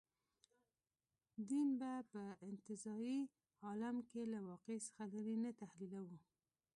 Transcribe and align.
دین 1.49 1.69
به 1.79 1.91
په 2.11 2.21
انتزاعي 2.49 3.19
عالم 3.65 3.95
کې 4.09 4.21
له 4.33 4.39
واقع 4.49 4.75
څخه 4.87 5.03
لرې 5.13 5.35
نه 5.43 5.51
تحلیلوو. 5.61 6.17